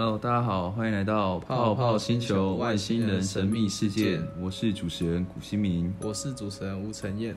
[0.00, 4.24] Hello，大家好，欢迎来到泡泡星球外星人神秘事件。
[4.40, 7.34] 我是主持人古新明，我是主持人吴承彦。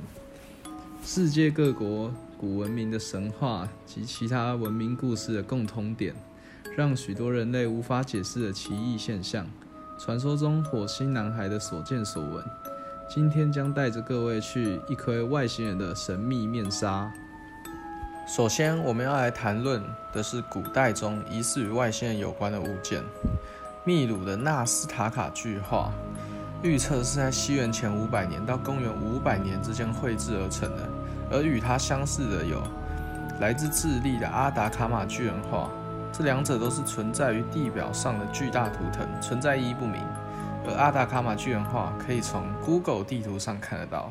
[1.04, 6.14] 世界各国古文明的神话及其他文明故事的共通点，
[6.78, 9.48] 让许多人类无法解释的奇异现象，
[9.98, 12.46] 传说中火星男孩的所见所闻。
[13.10, 17.12] 今天将带着各位去一窥外星人的神秘面纱。
[18.34, 23.04] 首先，我们要来谈论的是古代中疑似与外星人有关的物件——
[23.84, 25.92] 秘鲁的纳斯塔卡巨画。
[26.64, 30.90] 预测是在西元前五百年到公元五百年之间绘制而成的。
[31.30, 32.64] 而与它相似的有
[33.42, 35.70] 来自智利的阿达卡马巨人画，
[36.14, 40.02] 这两者都是存在于地表上的巨大图腾，存在意义不明。
[40.66, 44.10] 而阿达卡马巨人画可以从 Google 地图上看得到。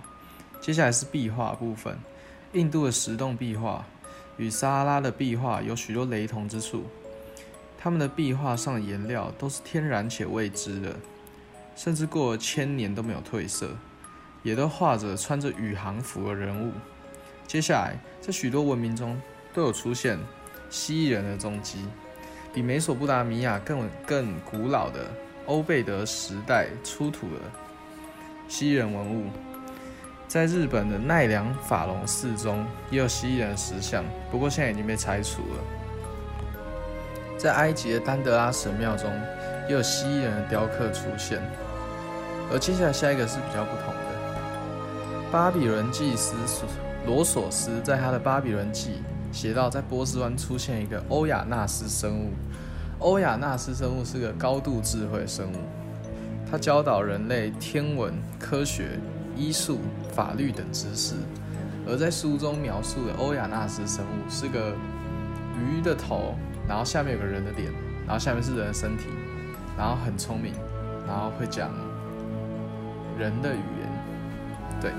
[0.60, 1.96] 接下来是壁画部分，
[2.52, 3.82] 印度的石洞壁画。
[4.40, 6.84] 与撒哈拉的壁画有许多雷同之处，
[7.78, 10.96] 他们的壁画上的颜料都是天然且未知的，
[11.76, 13.68] 甚至过了千年都没有褪色，
[14.42, 16.72] 也都画着穿着宇航服的人物。
[17.46, 19.20] 接下来，在许多文明中
[19.52, 20.18] 都有出现
[20.70, 21.84] 蜥蜴人的踪迹，
[22.54, 25.06] 比美索不达米亚更更古老的
[25.44, 27.42] 欧贝德时代出土的
[28.48, 29.26] 蜥蜴人文物。
[30.30, 35.58] 在日本的奈良法隆寺中也有蜥蜴人的石像，不过现在已经被拆除了。
[37.36, 39.10] 在埃及的丹德拉神庙中
[39.68, 41.42] 也有蜥蜴人的雕刻出现。
[42.52, 46.36] 而接下来下一个是比较不同的，巴比伦祭司
[47.04, 49.02] 罗索斯在他的《巴比伦记》
[49.36, 52.30] 写到，在波斯湾出现一个欧亚纳斯生物。
[53.00, 55.56] 欧亚纳斯生物是个高度智慧生物，
[56.48, 58.90] 他教导人类天文、科学。
[59.40, 59.78] 医术、
[60.14, 61.14] 法律等知识，
[61.88, 64.74] 而在书中描述的欧亚纳斯生物是个
[65.58, 66.36] 鱼的头，
[66.68, 67.72] 然后下面有个人的脸，
[68.06, 69.06] 然后下面是人的身体，
[69.78, 70.52] 然后很聪明，
[71.08, 71.70] 然后会讲
[73.18, 74.92] 人的语言，对。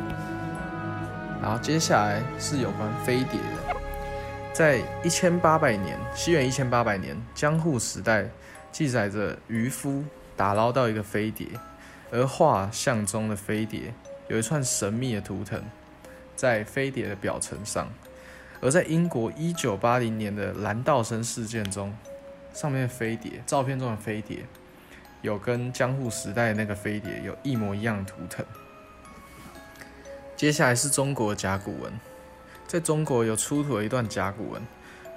[1.40, 3.76] 然后接下来是有关飞碟的，
[4.54, 8.26] 在一千八百年，西元一千八百年，江户时代
[8.72, 10.04] 记载着渔夫
[10.36, 11.48] 打捞到一个飞碟，
[12.12, 13.94] 而画像中的飞碟。
[14.32, 15.62] 有一串神秘的图腾
[16.38, 17.90] 在飞碟的表层上，
[18.62, 21.94] 而在英国一九八零年的蓝道生事件中，
[22.54, 24.46] 上面飞碟照片中的飞碟
[25.22, 28.46] 有跟江户时代的那个飞碟有一模一样图腾。
[30.38, 31.92] 接下来是中国的甲骨文，
[32.66, 34.62] 在中国有出土了一段甲骨文，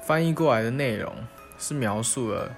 [0.05, 1.15] 翻译过来的内容
[1.57, 2.53] 是描述了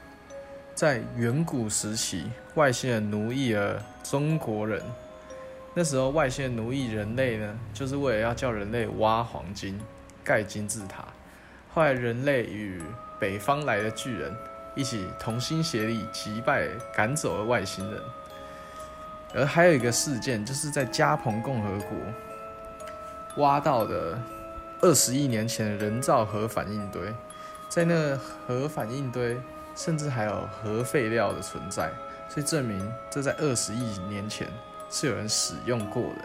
[0.74, 4.80] 在远古时期外星人奴役了中国人。
[5.78, 9.78] 那时候外星奴役人类呢，就是为了要叫人类挖黄金、
[10.24, 11.04] 盖金字塔。
[11.68, 12.80] 后来人类与
[13.20, 14.34] 北方来的巨人
[14.74, 18.00] 一起同心协力击败、赶走了外星人。
[19.34, 24.18] 而还有一个事件，就是在加蓬共和国挖到的
[24.80, 27.12] 二十亿年前的人造核反应堆，
[27.68, 29.36] 在那核反应堆
[29.74, 31.92] 甚至还有核废料的存在，
[32.30, 34.48] 所以证明这在二十亿年前。
[34.90, 36.24] 是有人使用过的。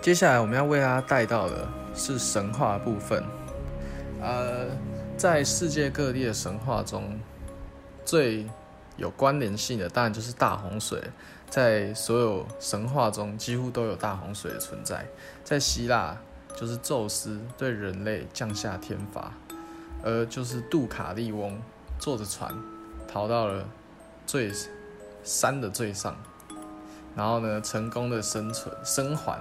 [0.00, 3.24] 接下来我们要为大家带到的是神话部分。
[4.20, 4.66] 呃，
[5.16, 7.18] 在世界各地的神话中，
[8.04, 8.46] 最
[8.96, 11.02] 有关联性的当然就是大洪水。
[11.48, 15.06] 在所有神话中，几乎都有大洪水的存在。
[15.42, 16.16] 在希腊，
[16.56, 19.32] 就是宙斯对人类降下天罚，
[20.02, 21.58] 而就是杜卡利翁。
[21.98, 22.54] 坐着船
[23.06, 23.64] 逃到了
[24.26, 24.50] 最
[25.22, 26.14] 山的最上，
[27.16, 29.38] 然后呢，成功的生存生还，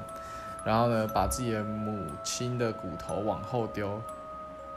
[0.65, 4.01] 然后呢，把自己的母亲的骨头往后丢，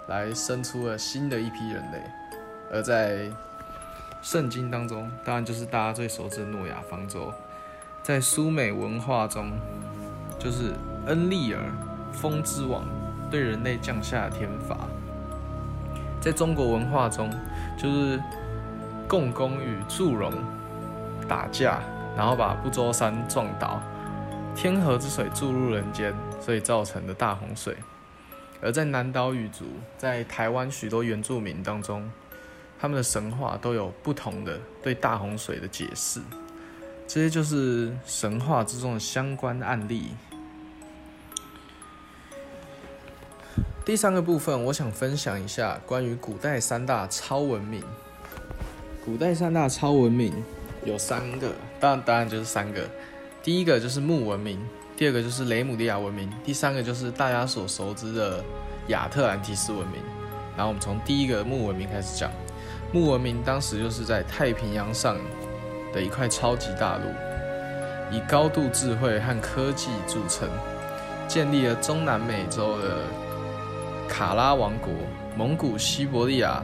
[0.08, 2.02] 来生出了新的一批人类。
[2.72, 3.30] 而在
[4.22, 7.32] 圣经当中，当然就是大家最熟知的诺亚方舟。
[8.02, 9.52] 在苏美文化中，
[10.38, 10.72] 就是
[11.06, 11.60] 恩利尔
[12.12, 12.84] 风之王
[13.30, 14.76] 对人类降下的天罚。
[16.26, 17.30] 在中国文化中，
[17.78, 18.20] 就是
[19.06, 20.32] 共工与祝融
[21.28, 21.78] 打架，
[22.16, 23.80] 然后把不周山撞倒，
[24.52, 27.76] 天河之水注入人间，所以造成的大洪水。
[28.60, 32.10] 而在南岛语族，在台湾许多原住民当中，
[32.76, 36.20] 他们的神话都有不同的对大洪水的解释。
[37.06, 40.08] 这些就是神话之中的相关案例。
[43.86, 47.80] 第三个部分，我想分享一下关于古代三大超文明。
[49.04, 50.32] 古代三大超文明
[50.84, 52.80] 有三个，当然当然就是三个。
[53.44, 54.58] 第一个就是木文明，
[54.96, 58.42] 第二个就是雷姆利亚文明，第三个就是大家所熟知的
[58.88, 60.02] 亚特兰提斯文明。
[60.56, 62.28] 然后我们从第一个木文明开始讲。
[62.92, 65.16] 木文明当时就是在太平洋上
[65.92, 67.04] 的一块超级大陆，
[68.10, 70.48] 以高度智慧和科技著称，
[71.28, 72.96] 建立了中南美洲的
[74.08, 74.90] 卡拉王国、
[75.36, 76.62] 蒙古西伯利亚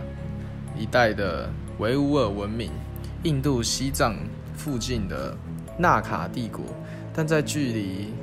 [0.76, 2.70] 一带的维吾尔文明、
[3.24, 4.16] 印度西藏
[4.56, 5.36] 附近的
[5.78, 6.64] 纳卡帝国。
[7.12, 8.14] 但在距离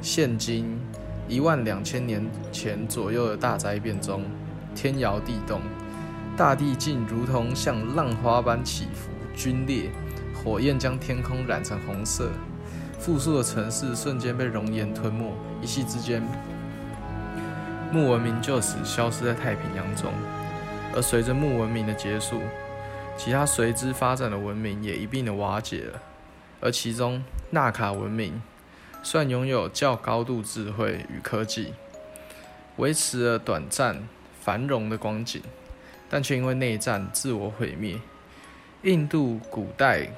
[0.00, 0.78] 现今
[1.28, 4.22] 一万两千年前左右的大灾变中，
[4.74, 5.60] 天摇地动。
[6.36, 9.90] 大地竟如同像浪花般起伏、龟裂，
[10.32, 12.30] 火焰将天空染成红色，
[12.96, 16.22] 富庶的城市瞬间被熔岩吞没，一夕之间，
[17.92, 20.12] 木文明就此消失在太平洋中。
[20.94, 22.40] 而随着木文明的结束，
[23.16, 26.00] 其他随之发展的文明也一并的瓦解了。
[26.60, 28.42] 而其中，纳卡文明
[29.02, 31.72] 虽然拥有较高度智慧与科技，
[32.76, 34.08] 维持了短暂
[34.40, 35.42] 繁荣的光景。
[36.10, 38.00] 但却因为内战自我毁灭。
[38.80, 40.08] 印度古代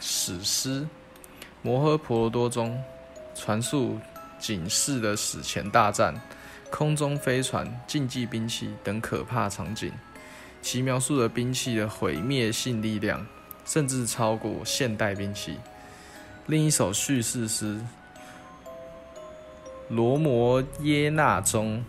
[0.00, 0.80] 史诗
[1.62, 2.82] 《摩诃婆罗多》中
[3.32, 3.96] 传述
[4.40, 6.12] 警示的史前大战、
[6.70, 9.92] 空中飞船、竞技兵器等可怕场景，
[10.62, 13.26] 其描述的兵器的毁灭性力量
[13.64, 15.58] 甚至超过现代兵器。
[16.46, 17.76] 另一首叙事诗
[19.88, 21.84] 《罗摩耶那》中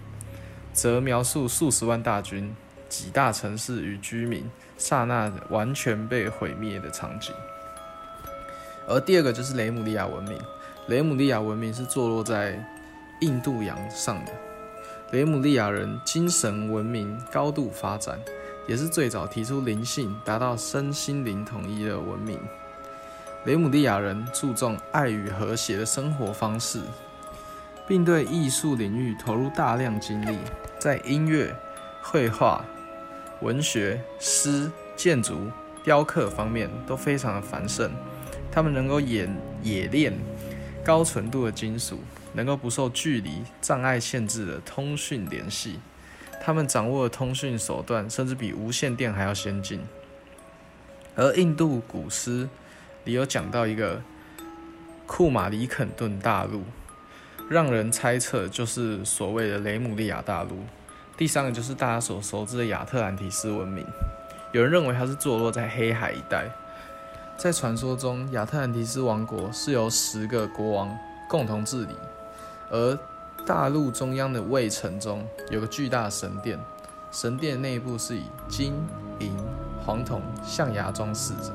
[0.74, 2.54] 则描述数十万大军。
[2.89, 7.34] 几大城市与居民刹那完全被毁灭的场景，
[8.86, 10.38] 而第二个就是雷姆利亚文明。
[10.88, 12.62] 雷姆利亚文明是坐落在
[13.22, 14.34] 印度洋上的。
[15.12, 18.18] 雷姆利亚人精神文明高度发展，
[18.66, 22.40] 也是最早提出灵性、达到身心灵统一的文明。
[23.44, 26.80] 雷姆利亚人注重爱与和谐的生活方式，
[27.86, 30.38] 并对艺术领域投入大量精力，
[30.80, 31.54] 在音乐、
[32.02, 32.63] 绘画。
[33.42, 35.48] 文学、诗、建筑、
[35.84, 37.92] 雕刻方面都非常的繁盛。
[38.52, 39.28] 他们能够冶
[39.63, 40.13] 冶炼
[40.86, 41.98] 高纯度的金属，
[42.33, 45.80] 能够不受距离障碍限制的通讯联系。
[46.44, 49.80] 他们掌握的通讯手段甚至比无线电还要先进。
[51.16, 52.50] 而印度古诗
[53.04, 54.01] 里有讲到一个
[55.06, 56.63] 库马里肯顿大陆，
[57.50, 60.63] 让人猜测就是所谓的雷姆利亚大陆。
[61.18, 63.86] 第三个就是大家所熟知的亚特兰提斯文明，
[64.54, 66.50] 有人认为它是坐落在黑海一带。
[67.38, 71.95] 在传说中，亚特兰提斯王国是由十个国王共同治理，
[72.72, 72.98] 而
[73.46, 76.58] 大陆中央的卫城中有个巨大的神殿，
[77.12, 78.74] 神殿内部是以金
[79.20, 79.36] 银
[79.86, 81.52] 黄铜象牙装饰着，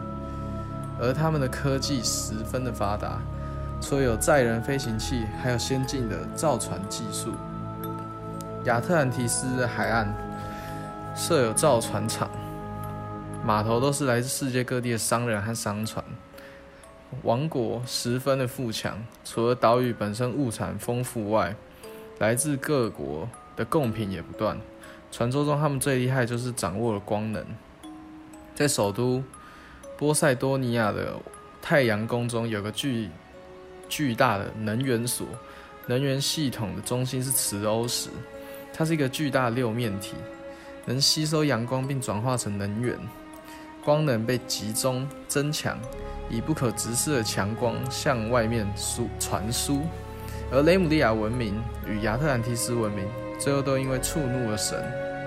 [1.00, 3.18] 而他们的科技十分的发达，
[3.80, 7.32] 除了有载人飞行器，还有先进的造船技术。
[8.64, 10.12] 亚特兰提斯的海岸
[11.14, 12.28] 设有造船厂，
[13.42, 16.04] 码头都是来自世界各地的商人和商船。
[17.26, 21.52] 王国十分的富强，除了岛屿本身物产丰富外，
[22.20, 24.56] 来自各国的贡品也不断。
[25.10, 27.44] 传说中，他们最厉害就是掌握了光能。
[28.54, 29.20] 在首都
[29.98, 31.16] 波塞多尼亚的
[31.60, 33.10] 太阳宫中，有个巨
[33.88, 35.26] 巨大的能源所，
[35.86, 38.08] 能源系统的中心是磁欧石。
[38.72, 40.14] 它是一个巨大六面体，
[40.84, 42.96] 能吸收阳光并转化成能源。
[43.86, 45.78] 光能被集中增强，
[46.28, 49.82] 以不可直视的强光向外面输传输。
[50.50, 51.54] 而雷姆利亚文明
[51.86, 53.04] 与亚特兰蒂斯文明
[53.38, 54.76] 最后都因为触怒了神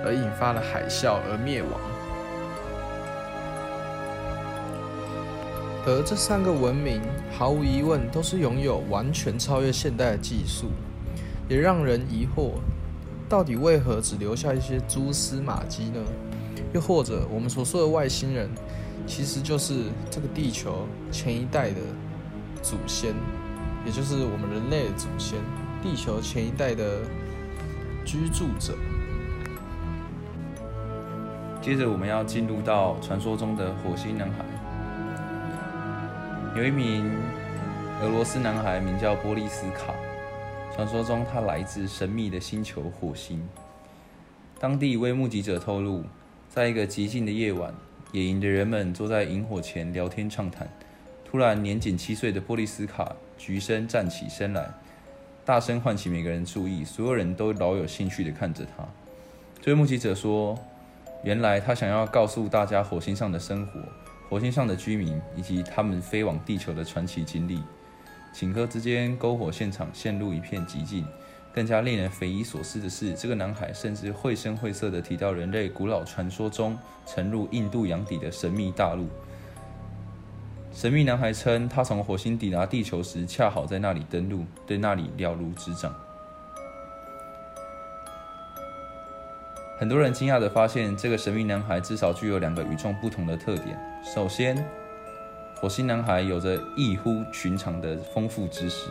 [0.05, 1.71] 而引发了海啸而灭亡。
[5.85, 7.01] 而这三个文明
[7.31, 10.67] 毫无疑问都是拥有完全超越现代的技术，
[11.47, 12.55] 也让人疑惑。
[13.29, 16.01] 到底为何只留下一些蛛丝马迹呢？
[16.73, 18.49] 又或者我们所说的外星人，
[19.07, 21.81] 其实就是这个地球前一代的
[22.61, 23.13] 祖先，
[23.85, 25.39] 也就是我们人类的祖先，
[25.81, 27.01] 地球前一代的
[28.05, 28.73] 居住者。
[31.61, 34.45] 接着我们要进入到传说中的火星男孩，
[36.55, 37.11] 有一名
[38.01, 39.93] 俄罗斯男孩名叫波利斯卡。
[40.73, 43.45] 传说中，他来自神秘的星球火星。
[44.57, 46.03] 当地一位目击者透露，
[46.49, 47.71] 在一个寂静的夜晚，
[48.11, 50.67] 野营的人们坐在营火前聊天畅谈。
[51.23, 54.67] 突然，年仅七岁的波利斯卡橘身站起身来，
[55.45, 56.83] 大声唤起每个人注意。
[56.83, 58.83] 所有人都饶有兴趣地看着他。
[59.61, 60.57] 这位目击者说
[61.23, 63.79] ：“原来他想要告诉大家火星上的生活，
[64.27, 67.61] 火星上的居民以及他们飞往地球的传奇经历。”
[68.33, 71.05] 顷刻之间，篝火现场陷入一片寂静，
[71.53, 79.07] 更加令人匪夷所思的是，这个男孩甚至绘声绘色地提到人类古老传说中沉入印度洋底的神秘大陆。
[80.71, 85.93] 神秘男孩称，他从火星抵达地球时，恰好在那里登陆，对那里了如指掌。
[89.79, 93.79] 很多人惊讶地发现，这个神秘男孩至少具有两个与众不同的特点。
[94.03, 94.63] 首先，
[95.55, 98.89] 火星男孩有着异乎寻常的丰富知识，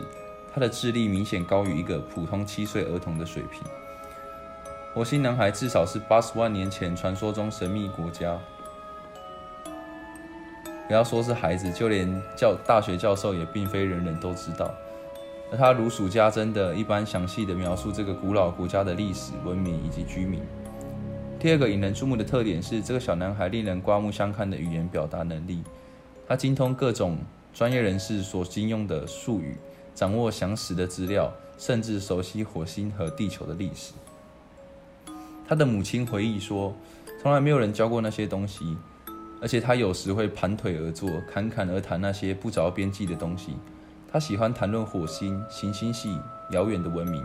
[0.54, 3.62] 他的智力明显高于一个普通七岁儿童的水平。
[4.94, 8.38] 火星男孩至少是八十万年前传说中神秘国家。
[10.86, 14.74] 不要说是孩子，就连教大学教授也并非人人都知道。
[15.52, 20.40] 而他如数家珍的一般详细的描述这个古老国家的历史、文明以及居民。
[21.38, 25.62] 第二个引人注目的特点是，这个小男孩令人刮目相看的语言表达能力。
[26.26, 27.18] 他精通各种
[27.54, 29.56] 专业人士所经用的术语，
[29.98, 31.28] 掌握详实的资料，
[31.58, 33.94] 甚至熟悉火星和地球的历史。
[35.44, 36.72] 他的母亲回忆说，
[37.20, 38.76] 从来没有人教过那些东西。
[39.42, 43.56] 而且他有时会盘腿而坐，侃侃而谈那些不着边际的东西。
[44.08, 46.16] 他喜欢谈论火星、行星系、
[46.52, 47.20] 遥远的文明，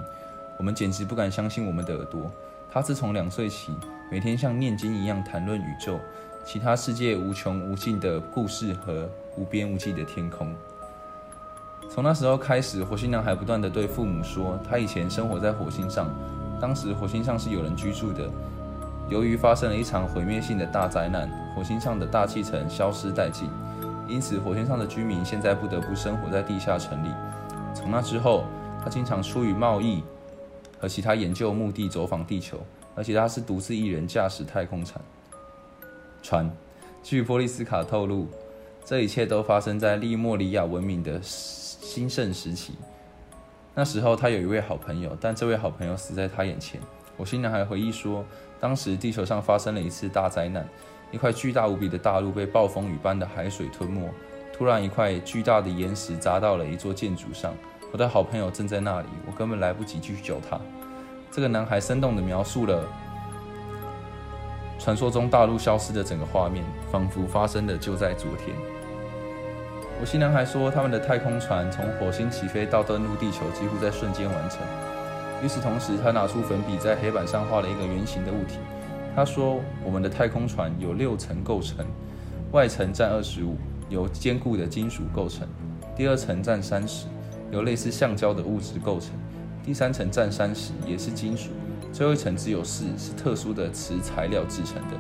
[0.58, 2.32] 我们简直不敢相信我们的耳朵。
[2.72, 3.72] 他自从两岁起，
[4.10, 6.00] 每天像念经一样谈论宇宙、
[6.44, 10.52] 其他世界无穷无尽的故事和无边无际的天空。
[11.90, 16.10] 从那时候开始，火星男孩不断地对父母说，他以前生活在火星上，
[16.60, 18.30] 当时火星上是有人居住的。
[19.10, 23.48] 由于发生了一场毁灭性的大灾难，火星上的大气层消失殆尽，
[24.08, 27.10] 因此火星上的居民现在不得不生活在地下城里。
[27.76, 28.46] 从那之后，
[28.84, 30.02] 他经常出于贸易
[30.80, 32.58] 和其他研究目的走访地球，
[32.96, 35.00] 而且他是独自一人驾驶太空船。
[36.24, 36.50] 船。
[37.04, 38.28] 据波利斯卡透露，
[38.86, 41.22] 这一切都发生在利莫里亚文明的
[41.94, 42.74] 兴盛时期。
[43.76, 46.82] 那时候他有一位好朋友，但这位好朋友死在他眼前。
[47.16, 48.26] 我新男孩回忆说。
[48.60, 50.66] 当时地球上发生了一次大灾难，
[51.12, 54.10] 一块巨大无比的大陆被暴风雨般的海水吞没。
[54.54, 57.54] 突然，一块巨大的岩石砸到了一座建筑上。
[57.92, 60.58] 我的好朋友正在那里，我根本来不及去救他。
[61.30, 62.84] 这个男孩生动地描述了
[64.80, 68.73] 传说中大陆消失的整个画面，仿佛发生的就在昨天。
[70.04, 74.60] 火星男孩说，他们的太空船从火星起飞到登陆地球，几乎在瞬间完成。
[75.42, 78.58] 与此同时，他拿出粉笔在黑板上画了一个圆形的物体。
[79.16, 81.86] 他说：“我们的太空船有六层构成，
[82.52, 83.56] 外层占二十五，
[83.88, 85.48] 由坚固的金属构成；
[85.96, 87.06] 第二层占三十，
[87.50, 89.12] 由类似橡胶的物质构成；
[89.64, 91.52] 第三层占三十，也是金属；
[91.94, 94.98] 最后一层只有四，是特殊的磁材料制成的。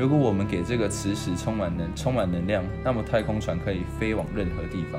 [0.00, 4.98] 如果我们给这个磁石充满能充满能量，那么太空船可以飞往任何地方。”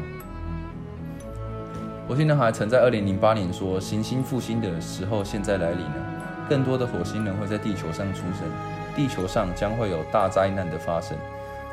[2.08, 8.48] 火星男孩曾在2008年说：“行星复兴的时候现在来临了，更多的火星人会在地球上出生，
[8.96, 11.18] 地球上将会有大灾难的发生。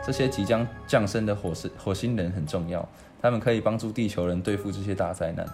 [0.02, 2.88] 这些即将降生的火星火星人很重要，
[3.20, 5.44] 他们可以帮助地球人对付这些大灾难。”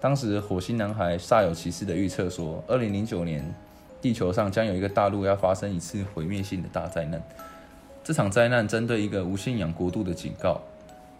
[0.00, 3.54] 当时，火星男孩煞有其事地预测说：“2009 年，
[4.00, 7.22] 地球上将有一个大陆要发生一次毁灭性的大灾难。
[8.02, 10.60] 这场灾难针对一个无信仰国度的警告。”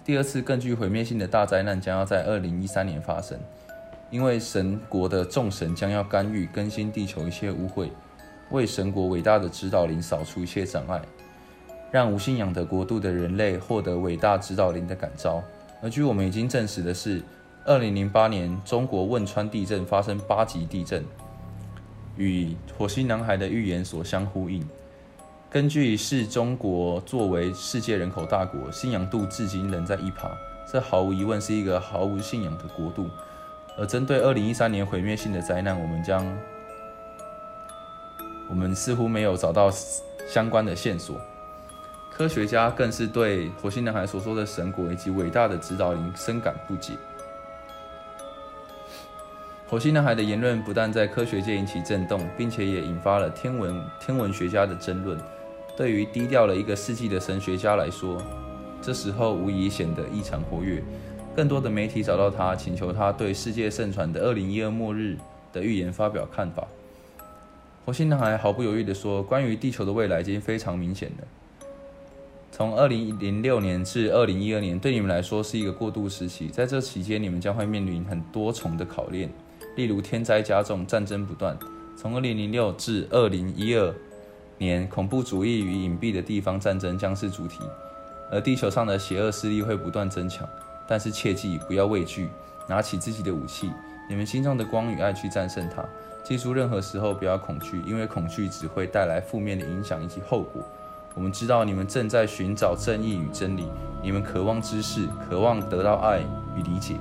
[0.02, 3.38] 第二次更具毁灭性的大灾难将要在二零一三年发生，
[4.10, 7.90] 因为神国的众神将要干预更新地球一切污秽，
[8.50, 11.00] 为神国伟大的指导灵扫除一切障碍，
[11.92, 15.42] 让无信仰的国度的人类获得伟大指导灵的感召。
[15.82, 17.22] 而据我们已经证实的是，
[17.66, 21.04] 二零零八年中国汶川地震发生八级地震，
[22.16, 24.66] 与火星男孩的预言所相呼应。
[25.50, 30.30] 根据是中国作为世界人口大国，信仰度至今仍在一趴，
[30.70, 33.08] 这毫无疑问是一个毫无信仰的国度。
[33.76, 36.24] 而针对二零一三年毁灭性的灾难，我们将，
[38.48, 39.70] 我们似乎没有找到
[40.28, 41.20] 相关的线索。
[42.12, 46.92] 科学家更是对火星男孩所说的神国以及伟大的指导灵深感不解。
[49.70, 55.16] 火星男孩的言论不但在科学界引起震动，并且也引发了天文天文学家的争论。
[55.76, 58.20] 对于低调了一个世纪的神学家来说，
[58.82, 60.82] 这时候无疑显得异常活跃。
[61.36, 65.16] 更多的媒体找到他，请求他对世界盛传的二零一二末日
[65.52, 66.66] 的预言发表看法。
[67.86, 71.24] 火星男孩毫不犹豫地说：“关于地球的未来已经非常明显了。
[72.50, 79.30] 从二零零六年至二零一二年，对你们来说是一个过渡时期，在这期间，你们将会面临很多重的考验，
[79.76, 81.56] 例如天灾加重、战争不断。
[81.96, 83.94] 从二零零六至二零一二。”
[84.60, 87.60] 年恐怖主义与隐蔽的地方战争将是主题，
[88.30, 90.46] 而地球上的邪恶势力会不断增强。
[90.86, 92.28] 但是切记不要畏惧，
[92.68, 93.70] 拿起自己的武器，
[94.06, 95.82] 你们心中的光与爱去战胜它。
[96.22, 100.62] 记住，任何时候不要恐惧，因为恐惧只会带来负面的影响以及后果。
[101.14, 103.64] 我们知道你们正在寻找正义与真理，
[104.02, 106.20] 你们渴望知识，渴望得到爱
[106.54, 106.96] 与理解。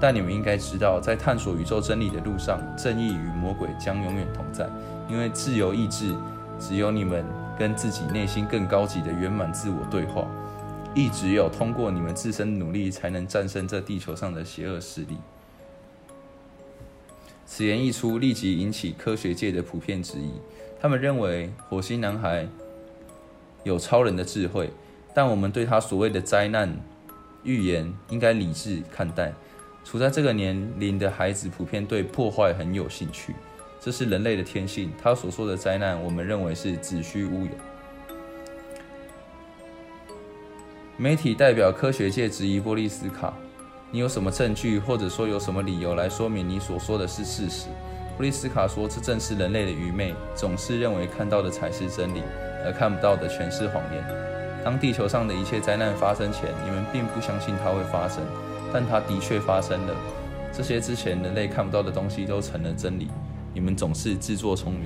[0.00, 4.68] 但你们应该知道，在探索宇宙真理的路上，正义与魔鬼将永远同在。
[5.08, 6.14] 因为自由意志，
[6.60, 7.24] 只有你们
[7.58, 10.26] 跟自己内心更高级的圆满自我对话。
[10.94, 15.16] 亦只有通过你们自身努力，才能战胜这地球上的邪恶势力。
[17.44, 20.30] 此言一出，立即引起科学界的普遍质疑。
[20.80, 22.46] 他们认为火星男孩
[23.64, 24.70] 有超人的智慧，
[25.14, 26.74] 但我们对他所谓的灾难
[27.42, 29.32] 预言应该理智看待。
[29.90, 33.34] 处在这个年龄的孩子普遍对破坏很有兴趣，
[33.80, 34.92] 这是人类的天性。
[35.02, 37.52] 他所说的灾难，我们认为是子虚乌有。
[40.98, 43.32] 媒体代表科学界质疑波利斯卡
[43.90, 47.68] ：“你有什么证据，或者说有什么理由来说明你所说的是事实？”
[48.14, 52.20] 波利斯卡说：“这正是人类的愚昧，总是认为看到的才是真理，
[52.62, 54.04] 而看不到的全是谎言。
[54.62, 58.22] 当地球上的一切灾难发生前，你们并不相信它会发生。”
[58.72, 59.94] 但它的确发生了，
[60.52, 63.08] 这些之前人类看不到的东西都成了真理。
[63.54, 64.82] 你们总是自作聪明。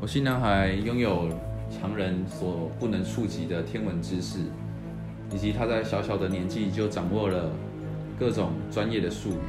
[0.00, 1.28] 火星男孩拥有
[1.70, 4.38] 常人所不能触及的天文知识，
[5.30, 7.50] 以及他在小小的年纪就掌握了
[8.18, 9.40] 各种专业的术语。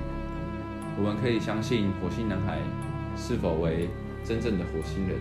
[0.97, 2.57] 我们可以相信火星男孩
[3.15, 3.87] 是否为
[4.25, 5.17] 真正的火星人，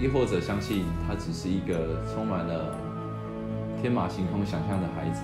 [0.00, 2.76] 亦或者相信他只是一个充满了
[3.80, 5.22] 天马行空想象的孩子。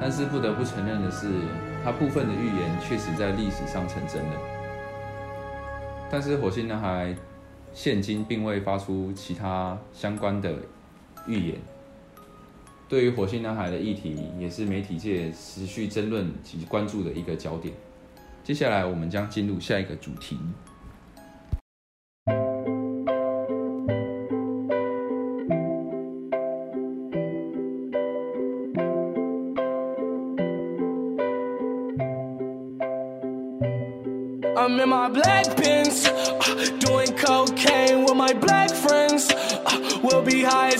[0.00, 1.26] 但是不得不承认的是，
[1.82, 4.40] 他部分的预言确实在历史上成真了。
[6.10, 7.14] 但是火星男孩
[7.72, 10.54] 现今并未发出其他相关的
[11.26, 11.58] 预言。
[12.88, 17.74] 对于火星男孩的议题，也是媒体界持续争论及关注的一个焦点。
[18.44, 20.38] 接下来，我们将进入下一个主题。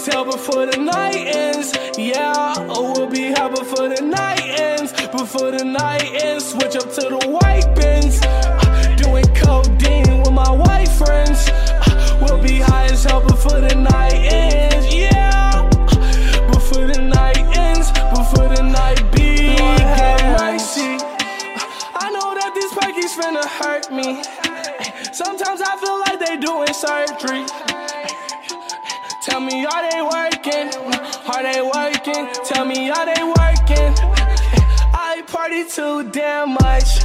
[0.06, 1.72] Hell before the night ends.
[1.98, 4.92] Yeah, uh, we'll be high before the night ends.
[5.10, 8.20] Before the night ends, switch up to the white Benz.
[8.22, 11.48] Uh, doing codeine with my white friends.
[11.48, 14.94] Uh, we'll be high as hell before the night ends.
[14.94, 19.60] Yeah, uh, before the night ends, before the night begins.
[19.60, 20.98] Lord have mercy.
[21.94, 24.22] I know that these Pikes finna hurt me.
[25.12, 27.75] Sometimes I feel like they doing surgery.
[29.36, 30.68] Tell me, are they working?
[31.28, 32.26] Are they working?
[32.46, 33.92] Tell me, are they working?
[34.94, 37.04] I party too damn much.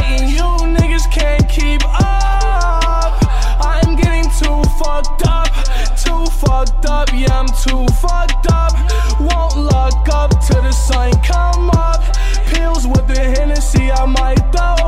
[0.00, 3.12] And you niggas can't keep up.
[3.60, 5.52] I'm getting too fucked up.
[5.94, 7.10] Too fucked up.
[7.12, 8.72] Yeah, I'm too fucked up.
[9.20, 12.00] Won't look up till the sun come up.
[12.46, 14.81] Pills with the Hennessy, I might throw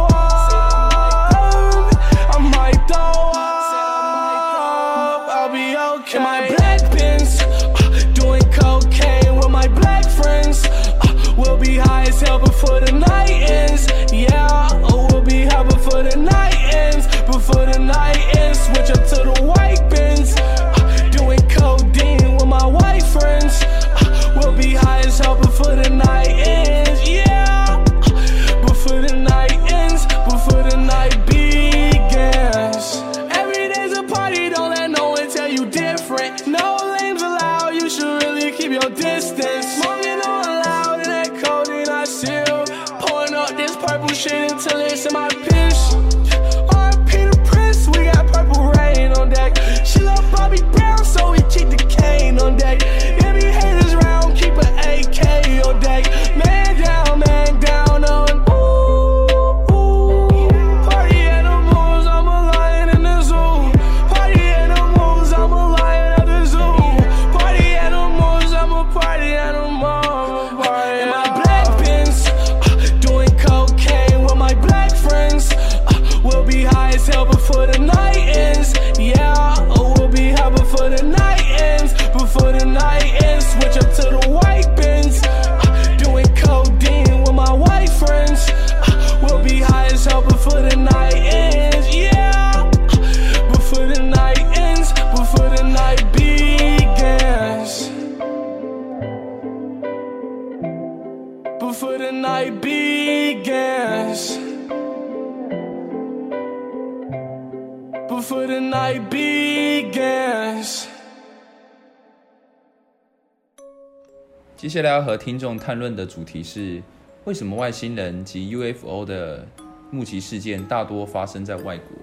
[114.74, 116.82] 接下来要和听众谈论的主题是：
[117.26, 119.46] 为什么外星人及 UFO 的
[119.92, 121.96] 目击事件大多发生在外国，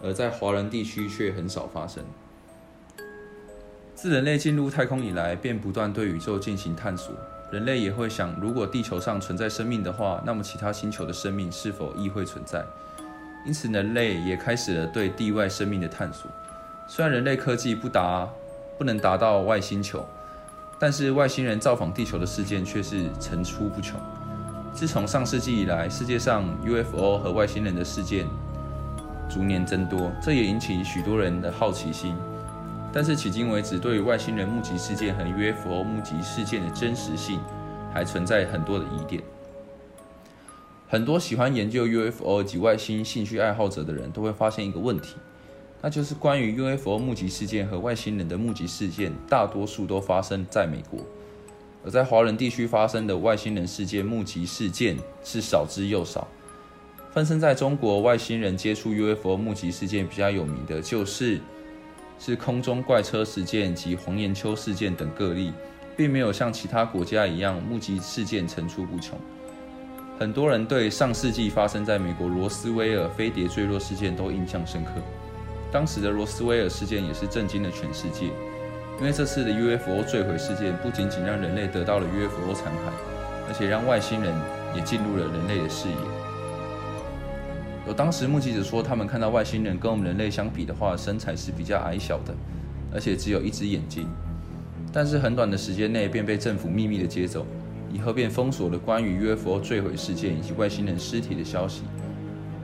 [0.00, 2.04] 而在华人地区却很少发生？
[3.96, 7.12] 自人类进入太空以来，便不断对宇宙进行探索。
[7.50, 12.64] 人类也会想，如果地球上存在生命的话，那么其他星球的生命是否亦会存在？
[13.44, 16.30] 因此，人类也开始了对地外生命的探索。
[16.86, 18.28] 虽然人类科技不达，
[18.78, 20.06] 不能达到外星球。
[20.78, 23.98] 但是外星人造访地球的事件却是层出不穷。
[24.72, 28.26] 自从上世纪以来，世界上 UFO 和外星人的事件
[29.28, 32.16] 逐年增多，这也引起许多人的好奇心。
[32.92, 37.40] 但是迄今为止，对于外星人目击事件和 UFO 目击事件的真实性，
[37.92, 39.22] 还存在很多的疑点。
[40.88, 45.16] 很多喜欢研究 UFO 及外星兴趣爱好者的人都会发现一个问题。
[45.84, 50.98] 那就是关于 UFO 目击事件和外星人的目击事件，大多数都发生在美国，
[51.84, 56.26] 而在华人地区发生的外星人事件目击事件是少之又少。
[57.12, 61.38] 分身在中国，外星人接触 UFO 目击事件比较有名的就是
[62.18, 65.52] 是空中怪车事件及黄岩丘事件等个例，
[65.98, 69.18] 并没有像其他国家一样目击事件层出不穷。
[70.18, 74.92] 很多人对上世纪发生在美国罗斯威尔飞碟坠落事件都印象深刻。
[75.74, 78.26] 当时的罗斯威尔事件也是震惊了全世界，
[79.00, 82.92] 因为这次的 UFO 坠毁事件不仅仅让人类得到了 UFO 残骸，
[83.48, 84.32] 而且让外星人
[84.76, 85.94] 也进入了人类的视野。
[87.88, 92.32] 有当时目击者说，他们看到外星人跟我们人类相比的话，身材是比较矮小的，
[92.94, 94.06] 而且只有一只眼睛。
[94.92, 97.44] 但是很短的时间内便被政府秘密的接走，
[97.92, 101.82] 以后便封锁了关于 UFO 坠毁事件以及外星人尸体的消息。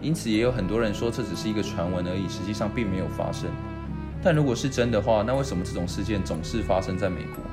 [0.00, 3.50] 因此，也有很多人说这只是一个传闻而已，实际上并没有发生。
[4.22, 7.44] 但如果是真的话，那为什么这种事件总是发生在美国？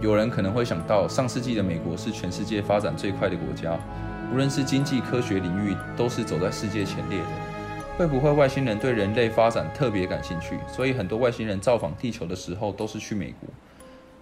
[0.00, 3.78] 有人可能会想到，上世纪的美国是全世界发展最快的国家，
[4.32, 7.26] 无论是经济、科学领域，都是走在世界前列的。
[7.96, 10.58] 会不会外星人对人类发展特别感兴趣？
[10.68, 13.48] 所以很多外星人造访地球的时候都是去美国。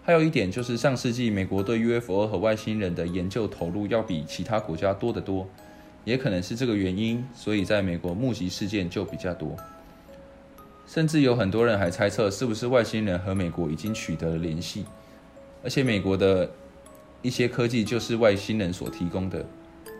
[0.04, 5.48] 还有一点就是，上世纪美国对 UFO 和外星人的研究投入要比其他国家多得多。
[6.04, 9.56] 也可能是这个原因，所以在美国目击事件就比较多。
[10.86, 14.84] 甚至有很多人还猜测，是不是外星人和美国已经取得了联系，
[15.62, 16.50] 而且美国的
[17.22, 19.44] 一些科技就是外星人所提供的。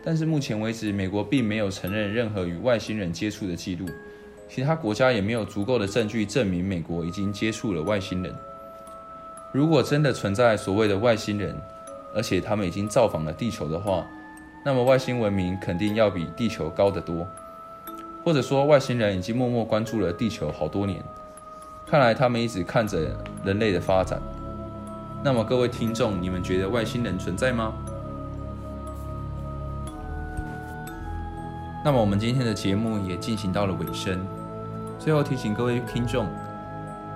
[0.03, 3.87] 但是目前为止，美国并没有承认任何与外星人接触的记录，
[4.47, 8.31] 其他国家也没有足够的证据证明美国已经接触了外星人。
[9.51, 11.59] 如果真的存在所谓的外星人，
[12.13, 14.05] 而且他们已经造访了地球的话，
[14.67, 17.27] 那么外星文明肯定要比地球高得多，
[18.23, 21.03] 或者说外星人已经默默关注了地球好多年，
[21.85, 24.19] 看来他们一直看着人类的发展。
[25.23, 27.73] 那么各位听众，你们觉得外星人存在吗？
[31.83, 34.19] 那么我们今天的节目也进行到了尾声，
[34.97, 36.25] 最后提醒各位听众，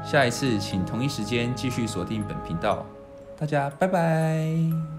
[0.05, 2.85] 下一次请同一时间继续锁定本频道，
[3.35, 4.98] 大家拜拜。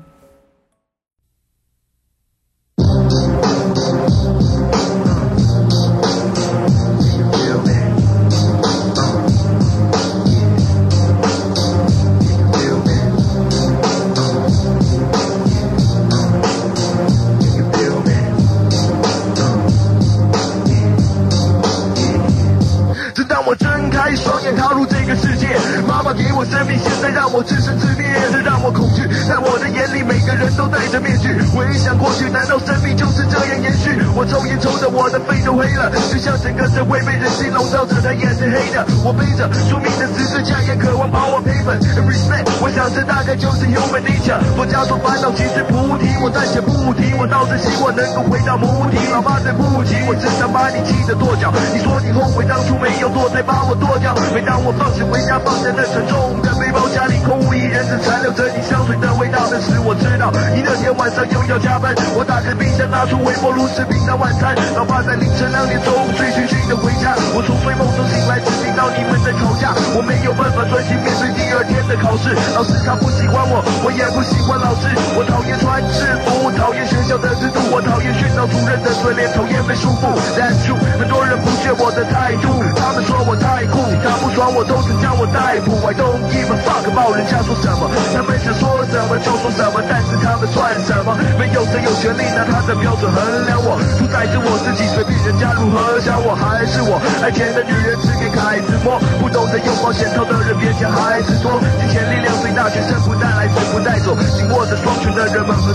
[24.16, 25.48] 双眼踏入个世界。
[25.88, 29.02] 妈妈给我生命，现在让我自生自灭，这让我恐惧。
[29.26, 31.34] 在我的眼里，每个人都戴着面具。
[31.50, 33.90] 回想过去，难道生命就是这样延续？
[34.14, 38.86] 我抽烟抽的我的肺都黑了，就像整个社会被人心笼罩着，它也是黑的。
[39.02, 41.74] 我背着宿命的十字架，也渴望把我赔本。
[42.06, 44.38] Respect，我想这大概就是 human nature。
[44.54, 47.10] 我家族烦恼其实菩提，我暂且不提。
[47.18, 48.98] 我倒是希望能够回到母体。
[49.10, 51.50] 老爸对不起，我只想把你气得跺脚。
[51.74, 54.14] 你说你后悔当初没有做，再把我剁掉。
[54.34, 57.20] 每当我放回家，放着那沉重的背包，家里。
[57.20, 59.46] 空无一人，只残留着你香水的味道。
[59.50, 61.94] 但是我知道，你那天晚上又要加班。
[62.16, 64.56] 我打开冰箱，拿出微波炉，吃冰的晚餐。
[64.74, 67.14] 老爸在凌晨两点钟醉醺醺的回家。
[67.36, 69.76] 我从睡梦中醒来，只听到你们在吵架。
[69.94, 72.32] 我没有办法专心面对第二天的考试。
[72.56, 74.88] 老师他不喜欢我，我也不喜欢老师。
[75.14, 80.06] 我讨厌穿制服，讨厌学校的制度，我讨厌训导主任的嘴脸，讨厌被束缚。
[80.38, 85.74] That's true，很多人不屑我的态度，他们说我太酷，他不爽我都是叫我逮捕。
[85.82, 89.40] I don't give a fuck about 人家说什么，他们想说什么就。
[89.40, 91.16] 说什么，但是他们算什么？
[91.40, 104.12] 没有谁有权利拿他的标准衡量我，主宰着我自己，随便人家如何想我，还是我爱钱的女人只给凯子摸，不懂得用保险套的人别想孩子说，金钱力量最大，却身不带来，谁不带走？
[104.36, 105.72] 紧握着双拳的人们何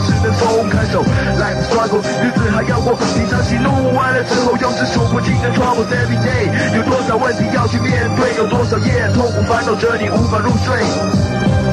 [2.68, 10.76] 要过，平常喜怒完了之后又是数不尽的 troubles every day，有多少问题要去面对，有多少夜痛苦烦恼着你无法入睡。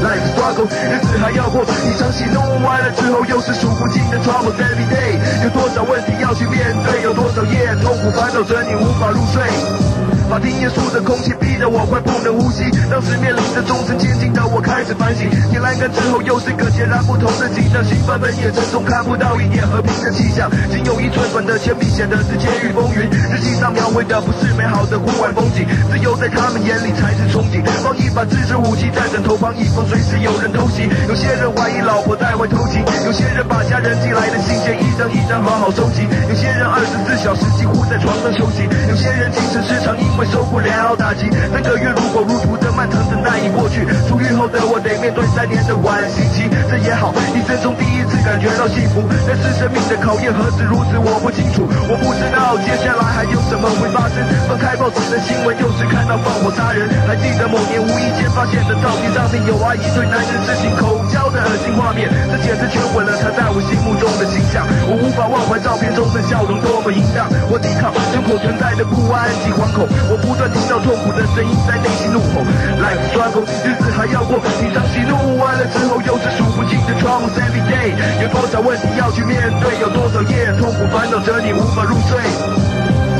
[0.03, 10.12] Life struggle，日子还要过，一场喜怒完了之后又是数不尽的 troubles every day，有多少问题要去面对，有多少夜痛苦烦恼着你无法入睡。
[10.33, 40.27] 法庭严肃的空气逼得我快不能呼吸，当时面临着终身监禁的我开始反省，天栏杆之后又是个截然不同的景象，新版本也沉重，看不到一点和平的气象，仅有一寸短的铅笔显得是监狱风云，日记上描绘的不是美好的户外风景，自由在他们眼里才是憧憬，放一把自制武器在枕头旁，以防随时有人偷袭，有些人怀疑老婆在外偷情，有些人把家人寄来的信件一张一张好好收集，有些人二十四小时几乎在床上休息，有些人精神失常会。
[40.33, 49.05] 受不了打击，三个月如火如荼的漫长等待已过去，出狱后的我得对三年的晚刑期，这也好，一生中第一次感觉到幸福。
[49.29, 54.25] 但是生命的考验何止如此，我不清楚，我不知道接下来还有什么会发生。
[54.49, 56.89] 翻开报纸的新闻，又是看到放火杀人。
[57.05, 64.65] 还记得某年无意间发现的照片上面有阿姨对男人实行口交的恶心画面，这简直全毁了她在我心目中的形象。
[64.89, 69.85] 我无法忘怀照片中的笑容多么淫荡，我抵抗胸口存在的不安及惶恐。
[70.09, 72.41] 我不断听到痛苦的声音在内心怒吼
[72.81, 82.72] ，Life struggle，日子还要过，平常怒完了之后又是数不尽的 troubles every day，有多少问题要去面对，有多少夜痛苦烦恼着你无法入睡。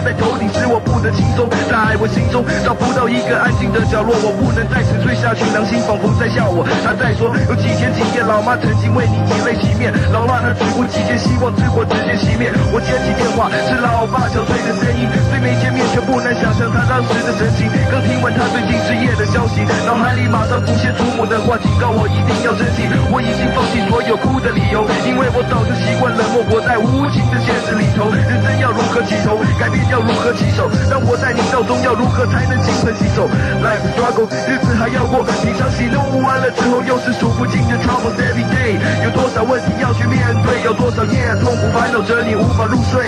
[0.00, 1.48] 在头顶，使我不得轻松。
[1.70, 5.44] 在我心中找不到一个安静的角落，我不能再沉睡下去。
[5.52, 6.66] 良心仿佛在笑我。
[6.82, 9.92] 他在说，有几天几夜，老妈曾经为你以泪洗面。
[10.12, 12.50] 老妈她只顾几件希望之火直接熄灭。
[12.72, 15.06] 我接起电话，是老爸憔悴的声音。
[15.30, 17.70] 虽没见面，却不难想象他当时的神情。
[17.90, 22.86] 刚听完他最近失业的消息，脑海里马上浮现祖母的话，告我一定要珍惜。
[23.10, 28.10] 我已经放弃所有哭的理由，因为我早就习惯冷漠，活在无情的现实里头。
[28.10, 30.32] 人生要如何起头，改变要如何？
[30.34, 30.68] 起手？
[30.90, 33.28] 让我在你道中要如何才能金盆洗手
[33.62, 38.76] ？Life struggle，日子还要过，平常喜怒完了之后又是数不尽的 troubles every day。
[39.04, 40.62] 有多少问题要去面对？
[40.64, 43.06] 有多少夜痛苦烦恼着你无法入睡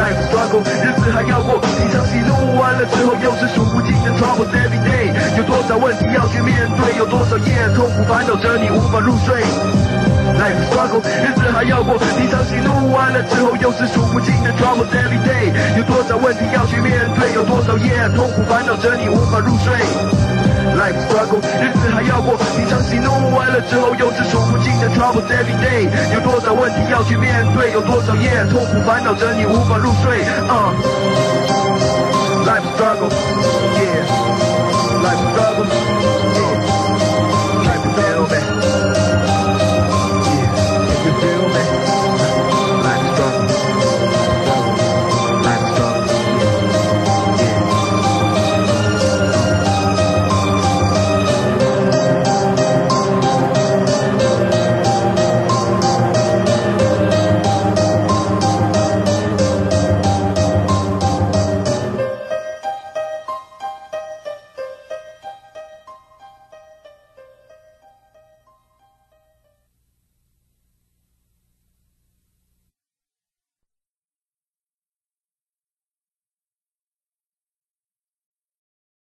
[0.00, 5.12] ？Life struggle，日子还要过，平常喜怒完了之后又是数不尽的 troubles every day。
[5.36, 6.96] 有多少问题要去面对？
[6.96, 9.44] 有多少夜痛苦烦恼着你无法入睡
[10.40, 15.52] ？Life struggle，日子还要过，平常喜怒完了之后又是数不尽的 troubles every day。
[15.76, 17.34] 有多少问题要去面对？
[17.34, 19.76] 有多少夜痛苦烦恼着你无法入睡
[20.80, 25.88] ？Life struggle，日子还要过，平常喜怒完了之后又是数不尽的 troubles every day。
[26.14, 27.72] 有多少问题要去面对？
[27.72, 30.72] 有多少夜痛苦烦恼着你无法入睡？Uh,
[32.46, 33.10] life struggle,
[33.76, 34.04] yeah.
[35.02, 35.66] Life struggle,